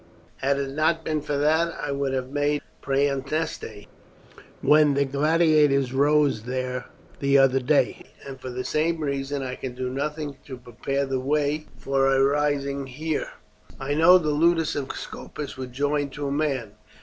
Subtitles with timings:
[0.37, 3.85] Had it not been for that I would have made for Praeneste,
[4.63, 6.85] when the gladiators rose there
[7.19, 11.19] the other day, and for the same reason I can do nothing to prepare the
[11.19, 13.29] way for a rising here.
[13.79, 16.71] I know the ludus of Scopus would join to a man.